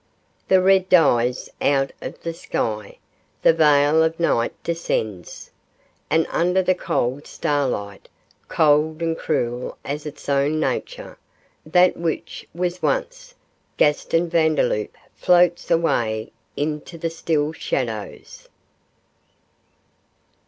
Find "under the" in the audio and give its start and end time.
6.31-6.73